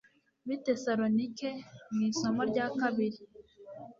[0.45, 1.49] b'i tesalonike
[1.93, 3.19] mu isomo rya kabiri